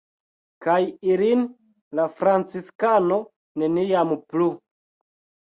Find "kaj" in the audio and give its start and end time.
0.65-0.77